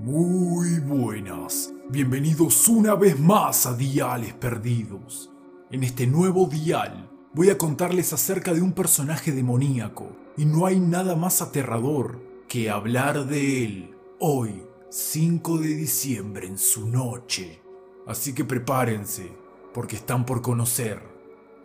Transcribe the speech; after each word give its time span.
Muy 0.00 0.78
buenas, 0.78 1.74
bienvenidos 1.90 2.68
una 2.68 2.94
vez 2.94 3.20
más 3.20 3.66
a 3.66 3.76
Diales 3.76 4.32
Perdidos. 4.32 5.30
En 5.70 5.84
este 5.84 6.06
nuevo 6.06 6.46
dial 6.46 7.10
voy 7.34 7.50
a 7.50 7.58
contarles 7.58 8.14
acerca 8.14 8.54
de 8.54 8.62
un 8.62 8.72
personaje 8.72 9.30
demoníaco 9.30 10.16
y 10.38 10.46
no 10.46 10.64
hay 10.64 10.80
nada 10.80 11.16
más 11.16 11.42
aterrador 11.42 12.18
que 12.48 12.70
hablar 12.70 13.26
de 13.26 13.62
él 13.62 13.94
hoy, 14.18 14.62
5 14.88 15.58
de 15.58 15.68
diciembre 15.68 16.46
en 16.46 16.56
su 16.56 16.88
noche. 16.88 17.60
Así 18.06 18.32
que 18.32 18.46
prepárense, 18.46 19.30
porque 19.74 19.96
están 19.96 20.24
por 20.24 20.40
conocer 20.40 21.02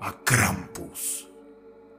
a 0.01 0.11
Krampus. 0.25 1.29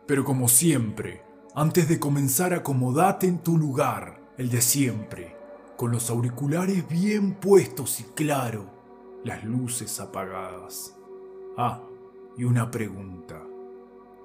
Pero 0.06 0.22
como 0.22 0.48
siempre, 0.48 1.22
antes 1.54 1.88
de 1.88 1.98
comenzar 1.98 2.52
acomodate 2.52 3.26
en 3.26 3.38
tu 3.38 3.56
lugar, 3.56 4.20
el 4.36 4.50
de 4.50 4.60
siempre 4.60 5.35
con 5.76 5.92
los 5.92 6.10
auriculares 6.10 6.88
bien 6.88 7.34
puestos 7.34 8.00
y 8.00 8.04
claro, 8.04 8.66
las 9.24 9.44
luces 9.44 10.00
apagadas. 10.00 10.96
Ah, 11.56 11.80
y 12.36 12.44
una 12.44 12.70
pregunta. 12.70 13.42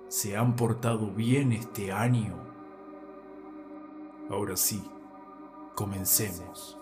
¿Se 0.08 0.36
han 0.36 0.56
portado 0.56 1.12
bien 1.12 1.52
este 1.52 1.92
año? 1.92 2.36
Ahora 4.30 4.56
sí, 4.56 4.82
comencemos. 5.76 6.78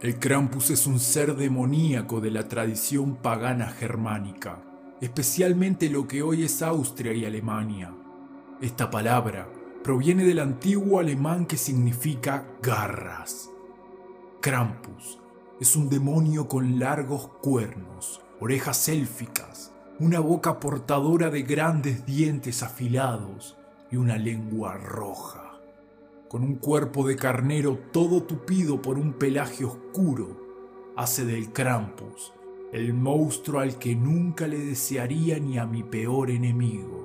El 0.00 0.18
Krampus 0.18 0.70
es 0.70 0.86
un 0.86 1.00
ser 1.00 1.36
demoníaco 1.36 2.20
de 2.20 2.30
la 2.30 2.48
tradición 2.48 3.16
pagana 3.16 3.66
germánica, 3.68 4.62
especialmente 5.00 5.88
lo 5.88 6.06
que 6.06 6.22
hoy 6.22 6.44
es 6.44 6.60
Austria 6.60 7.14
y 7.14 7.24
Alemania. 7.24 7.94
Esta 8.60 8.90
palabra 8.90 9.48
proviene 9.86 10.24
del 10.24 10.40
antiguo 10.40 10.98
alemán 10.98 11.46
que 11.46 11.56
significa 11.56 12.44
garras. 12.60 13.52
Krampus 14.40 15.20
es 15.60 15.76
un 15.76 15.88
demonio 15.88 16.48
con 16.48 16.80
largos 16.80 17.28
cuernos, 17.40 18.20
orejas 18.40 18.88
élficas, 18.88 19.72
una 20.00 20.18
boca 20.18 20.58
portadora 20.58 21.30
de 21.30 21.42
grandes 21.42 22.04
dientes 22.04 22.64
afilados 22.64 23.56
y 23.88 23.94
una 23.94 24.18
lengua 24.18 24.74
roja. 24.74 25.52
Con 26.28 26.42
un 26.42 26.56
cuerpo 26.56 27.06
de 27.06 27.14
carnero 27.14 27.78
todo 27.92 28.24
tupido 28.24 28.82
por 28.82 28.98
un 28.98 29.12
pelaje 29.12 29.64
oscuro, 29.64 30.36
hace 30.96 31.24
del 31.24 31.52
Krampus 31.52 32.32
el 32.72 32.92
monstruo 32.92 33.60
al 33.60 33.78
que 33.78 33.94
nunca 33.94 34.48
le 34.48 34.58
desearía 34.58 35.38
ni 35.38 35.58
a 35.58 35.64
mi 35.64 35.84
peor 35.84 36.32
enemigo 36.32 36.95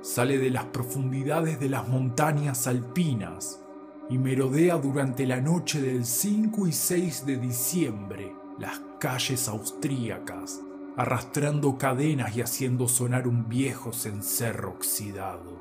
sale 0.00 0.38
de 0.38 0.50
las 0.50 0.66
profundidades 0.66 1.58
de 1.60 1.68
las 1.68 1.88
montañas 1.88 2.66
alpinas 2.66 3.60
y 4.08 4.18
merodea 4.18 4.76
durante 4.76 5.26
la 5.26 5.40
noche 5.40 5.80
del 5.80 6.04
5 6.04 6.66
y 6.66 6.72
6 6.72 7.26
de 7.26 7.36
diciembre 7.36 8.32
las 8.58 8.80
calles 8.98 9.48
austríacas, 9.48 10.60
arrastrando 10.96 11.78
cadenas 11.78 12.36
y 12.36 12.42
haciendo 12.42 12.88
sonar 12.88 13.28
un 13.28 13.48
viejo 13.48 13.92
cencerro 13.92 14.70
oxidado. 14.70 15.58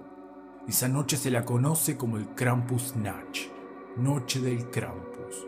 Esa 0.68 0.88
noche 0.88 1.18
se 1.18 1.32
la 1.32 1.46
conoce 1.46 1.98
como 1.98 2.18
el 2.18 2.28
Krampus 2.30 2.96
Natch, 2.96 3.48
Noche 3.98 4.42
del 4.42 4.70
Krampus. 4.70 5.46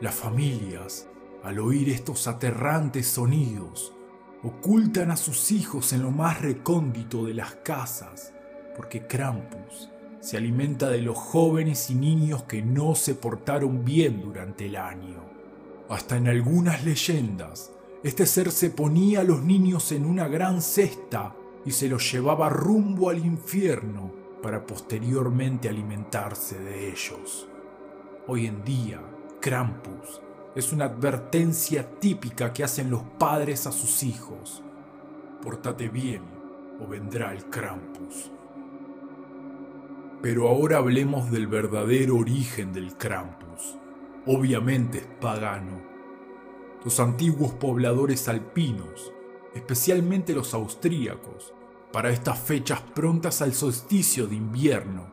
Las 0.00 0.14
familias, 0.14 1.08
al 1.42 1.58
oír 1.58 1.90
estos 1.90 2.26
aterrantes 2.28 3.06
sonidos, 3.06 3.95
ocultan 4.46 5.10
a 5.10 5.16
sus 5.16 5.50
hijos 5.50 5.92
en 5.92 6.02
lo 6.02 6.12
más 6.12 6.40
recóndito 6.40 7.24
de 7.24 7.34
las 7.34 7.56
casas, 7.56 8.32
porque 8.76 9.04
Krampus 9.04 9.90
se 10.20 10.36
alimenta 10.36 10.88
de 10.88 11.02
los 11.02 11.18
jóvenes 11.18 11.90
y 11.90 11.96
niños 11.96 12.44
que 12.44 12.62
no 12.62 12.94
se 12.94 13.16
portaron 13.16 13.84
bien 13.84 14.22
durante 14.22 14.66
el 14.66 14.76
año. 14.76 15.24
Hasta 15.88 16.16
en 16.16 16.28
algunas 16.28 16.84
leyendas, 16.84 17.72
este 18.04 18.24
ser 18.24 18.52
se 18.52 18.70
ponía 18.70 19.20
a 19.20 19.24
los 19.24 19.42
niños 19.42 19.90
en 19.90 20.06
una 20.06 20.28
gran 20.28 20.62
cesta 20.62 21.34
y 21.64 21.72
se 21.72 21.88
los 21.88 22.12
llevaba 22.12 22.48
rumbo 22.48 23.10
al 23.10 23.18
infierno 23.18 24.12
para 24.42 24.64
posteriormente 24.64 25.68
alimentarse 25.68 26.60
de 26.60 26.88
ellos. 26.90 27.48
Hoy 28.28 28.46
en 28.46 28.62
día, 28.64 29.00
Krampus 29.40 30.20
es 30.56 30.72
una 30.72 30.86
advertencia 30.86 31.86
típica 32.00 32.54
que 32.54 32.64
hacen 32.64 32.90
los 32.90 33.02
padres 33.18 33.66
a 33.66 33.72
sus 33.72 34.02
hijos. 34.02 34.62
Pórtate 35.42 35.90
bien 35.90 36.22
o 36.82 36.88
vendrá 36.88 37.34
el 37.34 37.44
Krampus. 37.50 38.30
Pero 40.22 40.48
ahora 40.48 40.78
hablemos 40.78 41.30
del 41.30 41.46
verdadero 41.46 42.16
origen 42.16 42.72
del 42.72 42.96
Krampus. 42.96 43.76
Obviamente 44.24 44.98
es 44.98 45.06
pagano. 45.20 45.82
Los 46.82 47.00
antiguos 47.00 47.52
pobladores 47.52 48.26
alpinos, 48.26 49.12
especialmente 49.54 50.34
los 50.34 50.54
austríacos, 50.54 51.52
para 51.92 52.08
estas 52.08 52.38
fechas 52.38 52.80
prontas 52.80 53.42
al 53.42 53.52
solsticio 53.52 54.26
de 54.26 54.36
invierno, 54.36 55.06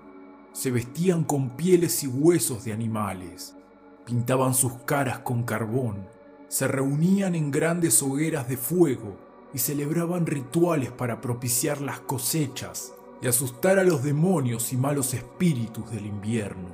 se 0.53 0.71
vestían 0.71 1.25
con 1.25 1.57
pieles 1.57 2.01
y 2.03 2.07
huesos 2.07 2.63
de 2.63 2.71
animales 2.71 3.57
pintaban 4.05 4.53
sus 4.53 4.73
caras 4.85 5.19
con 5.19 5.43
carbón, 5.43 6.07
se 6.47 6.67
reunían 6.67 7.35
en 7.35 7.51
grandes 7.51 8.01
hogueras 8.03 8.47
de 8.47 8.57
fuego 8.57 9.17
y 9.53 9.59
celebraban 9.59 10.25
rituales 10.25 10.91
para 10.91 11.21
propiciar 11.21 11.81
las 11.81 11.99
cosechas 12.01 12.93
y 13.21 13.27
asustar 13.27 13.79
a 13.79 13.83
los 13.83 14.03
demonios 14.03 14.73
y 14.73 14.77
malos 14.77 15.13
espíritus 15.13 15.89
del 15.91 16.05
invierno. 16.05 16.69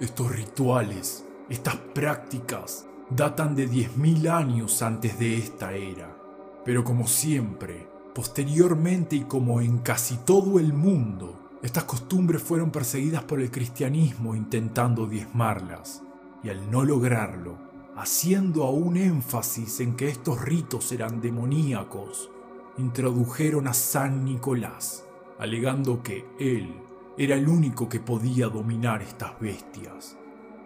Estos 0.00 0.34
rituales, 0.34 1.24
estas 1.48 1.76
prácticas, 1.76 2.86
datan 3.10 3.54
de 3.56 3.68
10.000 3.68 4.30
años 4.30 4.82
antes 4.82 5.18
de 5.18 5.36
esta 5.36 5.74
era, 5.74 6.16
pero 6.64 6.84
como 6.84 7.06
siempre, 7.08 7.88
posteriormente 8.14 9.16
y 9.16 9.24
como 9.24 9.60
en 9.60 9.78
casi 9.78 10.16
todo 10.18 10.58
el 10.58 10.72
mundo, 10.72 11.58
estas 11.62 11.84
costumbres 11.84 12.42
fueron 12.42 12.70
perseguidas 12.70 13.24
por 13.24 13.40
el 13.40 13.50
cristianismo 13.50 14.34
intentando 14.34 15.06
diezmarlas 15.06 16.02
y 16.42 16.48
al 16.48 16.70
no 16.70 16.84
lograrlo, 16.84 17.58
haciendo 17.96 18.64
aún 18.64 18.96
énfasis 18.96 19.80
en 19.80 19.96
que 19.96 20.08
estos 20.08 20.40
ritos 20.40 20.90
eran 20.92 21.20
demoníacos, 21.20 22.30
introdujeron 22.78 23.68
a 23.68 23.74
San 23.74 24.24
Nicolás, 24.24 25.04
alegando 25.38 26.02
que 26.02 26.26
él 26.38 26.74
era 27.18 27.36
el 27.36 27.48
único 27.48 27.88
que 27.88 28.00
podía 28.00 28.48
dominar 28.48 29.02
estas 29.02 29.38
bestias, 29.38 30.16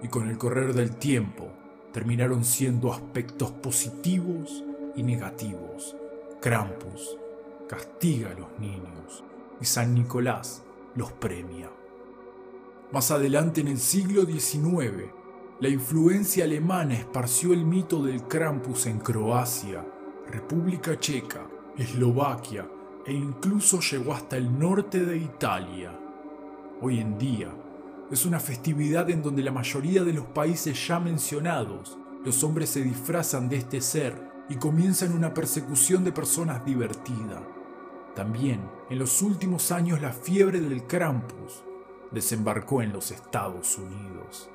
y 0.03 0.09
con 0.09 0.29
el 0.29 0.39
correr 0.39 0.75
del 0.75 0.97
tiempo 0.97 1.51
terminaron 1.93 2.45
siendo 2.45 2.93
aspectos 2.93 3.51
positivos 3.51 4.63
y 4.95 5.03
negativos. 5.03 5.97
Krampus 6.41 7.17
castiga 7.69 8.31
a 8.31 8.35
los 8.35 8.59
niños 8.59 9.25
y 9.61 9.65
San 9.65 9.95
Nicolás 9.95 10.63
los 10.95 11.13
premia. 11.13 11.71
Más 12.93 13.11
adelante 13.11 13.61
en 13.61 13.69
el 13.69 13.79
siglo 13.79 14.25
XIX, 14.25 15.11
la 15.61 15.69
influencia 15.69 16.45
alemana 16.45 16.95
esparció 16.95 17.53
el 17.53 17.65
mito 17.65 18.03
del 18.03 18.25
Krampus 18.25 18.87
en 18.87 18.99
Croacia, 18.99 19.87
República 20.29 20.99
Checa, 20.99 21.47
Eslovaquia 21.79 22.69
e 23.07 23.13
incluso 23.13 23.79
llegó 23.79 24.15
hasta 24.15 24.37
el 24.37 24.59
norte 24.59 25.05
de 25.05 25.17
Italia. 25.17 25.97
Hoy 26.81 26.99
en 26.99 27.17
día, 27.19 27.55
es 28.11 28.27
una 28.27 28.41
festividad 28.41 29.09
en 29.11 29.23
donde 29.23 29.45
la 29.45 29.53
mayoría 29.53 30.03
de 30.03 30.13
los 30.13 30.27
países 30.27 30.89
ya 30.89 30.99
mencionados, 30.99 31.99
los 32.25 32.43
hombres 32.43 32.71
se 32.71 32.83
disfrazan 32.83 33.49
de 33.49 33.59
este 33.59 33.81
ser 33.81 34.21
y 34.49 34.57
comienzan 34.57 35.13
una 35.13 35.33
persecución 35.33 36.03
de 36.03 36.11
personas 36.11 36.65
divertida. 36.65 37.47
También, 38.17 38.61
en 38.91 38.99
los 38.99 39.23
últimos 39.23 39.71
años, 39.71 40.01
la 40.01 40.13
fiebre 40.13 40.61
del 40.61 40.85
Krampus 40.85 41.63
desembarcó 42.11 42.83
en 42.83 42.93
los 42.93 43.13
Estados 43.13 43.79
Unidos. 43.79 44.51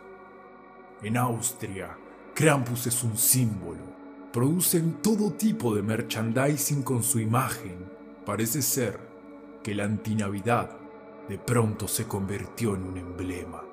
En 1.02 1.16
Austria, 1.16 1.98
Krampus 2.34 2.88
es 2.88 3.06
un 3.06 3.16
símbolo. 3.16 3.80
Producen 4.34 4.98
todo 5.02 5.32
tipo 5.32 5.74
de 5.74 5.82
merchandising 5.82 6.84
con 6.84 7.04
su 7.04 7.22
imagen. 7.22 7.90
Parece 8.26 8.62
ser 8.62 9.00
que 9.64 9.74
la 9.74 9.86
antinavidad 9.86 10.72
de 11.30 11.38
pronto 11.38 11.88
se 11.88 12.04
convirtió 12.04 12.76
en 12.76 12.84
un 12.84 12.98
emblema. 12.98 13.64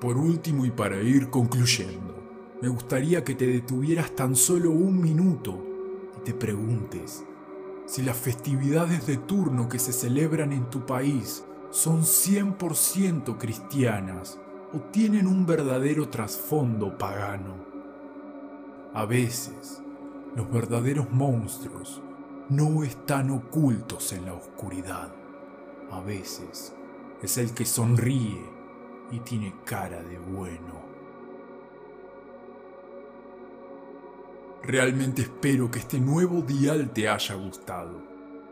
Por 0.00 0.16
último 0.16 0.64
y 0.64 0.70
para 0.70 1.02
ir 1.02 1.28
concluyendo, 1.28 2.14
me 2.62 2.68
gustaría 2.68 3.24
que 3.24 3.34
te 3.34 3.48
detuvieras 3.48 4.14
tan 4.14 4.36
solo 4.36 4.70
un 4.70 5.00
minuto 5.00 5.60
y 6.16 6.24
te 6.24 6.34
preguntes 6.34 7.24
si 7.86 8.02
las 8.02 8.16
festividades 8.16 9.08
de 9.08 9.16
turno 9.16 9.68
que 9.68 9.80
se 9.80 9.92
celebran 9.92 10.52
en 10.52 10.70
tu 10.70 10.86
país 10.86 11.42
son 11.70 12.02
100% 12.02 13.38
cristianas 13.38 14.38
o 14.72 14.78
tienen 14.90 15.26
un 15.26 15.46
verdadero 15.46 16.08
trasfondo 16.08 16.96
pagano. 16.98 17.54
A 18.94 19.04
veces, 19.04 19.82
los 20.34 20.50
verdaderos 20.50 21.10
monstruos 21.10 22.02
no 22.48 22.82
están 22.82 23.30
ocultos 23.30 24.12
en 24.12 24.26
la 24.26 24.34
oscuridad. 24.34 25.12
A 25.90 26.00
veces, 26.00 26.74
es 27.22 27.38
el 27.38 27.52
que 27.52 27.64
sonríe 27.64 28.44
y 29.10 29.20
tiene 29.20 29.54
cara 29.64 30.02
de 30.02 30.18
bueno. 30.18 30.88
Realmente 34.62 35.22
espero 35.22 35.70
que 35.70 35.78
este 35.78 35.98
nuevo 35.98 36.42
dial 36.42 36.90
te 36.90 37.08
haya 37.08 37.34
gustado. 37.36 38.02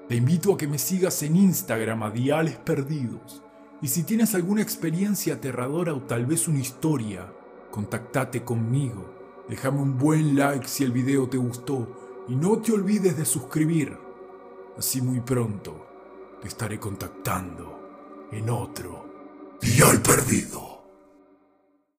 Te 0.08 0.14
invito 0.16 0.54
a 0.54 0.56
que 0.56 0.68
me 0.68 0.78
sigas 0.78 1.22
en 1.22 1.36
Instagram 1.36 2.04
a 2.04 2.10
Diales 2.10 2.56
Perdidos. 2.58 3.42
Y 3.86 3.88
si 3.88 4.02
tienes 4.02 4.34
alguna 4.34 4.62
experiencia 4.62 5.34
aterradora 5.34 5.94
o 5.94 6.02
tal 6.02 6.26
vez 6.26 6.48
una 6.48 6.58
historia, 6.58 7.32
contactate 7.70 8.42
conmigo. 8.42 9.44
Déjame 9.48 9.80
un 9.80 9.96
buen 9.96 10.34
like 10.34 10.66
si 10.66 10.82
el 10.82 10.90
video 10.90 11.28
te 11.28 11.36
gustó 11.36 12.24
y 12.26 12.34
no 12.34 12.58
te 12.58 12.72
olvides 12.72 13.16
de 13.16 13.24
suscribir. 13.24 13.96
Así 14.76 15.00
muy 15.00 15.20
pronto 15.20 15.86
te 16.42 16.48
estaré 16.48 16.80
contactando 16.80 18.28
en 18.32 18.50
otro 18.50 19.54
Dial 19.60 20.02
Perdido. 20.02 20.65